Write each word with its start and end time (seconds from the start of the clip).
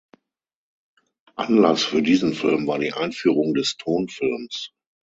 Anlass 1.35 1.83
für 1.83 2.01
diesen 2.01 2.33
Film 2.33 2.65
war 2.65 2.79
die 2.79 2.91
Einführung 2.91 3.53
des 3.53 3.77
Tonfilms. 3.77 4.71